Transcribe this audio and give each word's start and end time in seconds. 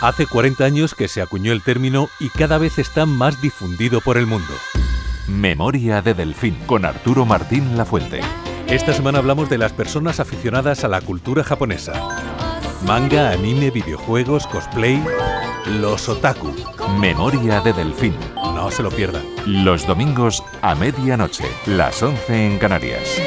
Hace 0.00 0.26
40 0.26 0.64
años 0.64 0.94
que 0.94 1.08
se 1.08 1.20
acuñó 1.20 1.50
el 1.50 1.62
término 1.62 2.08
y 2.20 2.28
cada 2.28 2.58
vez 2.58 2.78
está 2.78 3.04
más 3.04 3.42
difundido 3.42 4.00
por 4.00 4.16
el 4.16 4.26
mundo. 4.26 4.54
Memoria 5.26 6.00
de 6.02 6.14
Delfín 6.14 6.54
con 6.66 6.84
Arturo 6.84 7.26
Martín 7.26 7.76
Lafuente. 7.76 8.20
Esta 8.68 8.92
semana 8.92 9.18
hablamos 9.18 9.50
de 9.50 9.58
las 9.58 9.72
personas 9.72 10.20
aficionadas 10.20 10.84
a 10.84 10.88
la 10.88 11.00
cultura 11.00 11.42
japonesa. 11.42 11.94
Manga, 12.86 13.30
anime, 13.30 13.72
videojuegos, 13.72 14.46
cosplay, 14.46 15.02
los 15.66 16.08
otaku. 16.08 16.54
Memoria 17.00 17.60
de 17.60 17.72
Delfín. 17.72 18.14
No 18.36 18.70
se 18.70 18.84
lo 18.84 18.90
pierdan. 18.90 19.24
Los 19.46 19.84
domingos 19.84 20.44
a 20.62 20.76
medianoche, 20.76 21.44
las 21.66 22.00
11 22.00 22.46
en 22.46 22.58
Canarias. 22.58 23.20